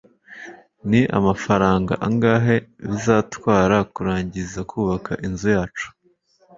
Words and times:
ni 0.89 1.01
amafaranga 1.17 1.93
angahe 2.07 2.55
bizatwara 2.89 3.77
kurangiza 3.93 4.59
kubaka 4.69 5.11
inzu 5.25 5.47
yacu 5.55 5.87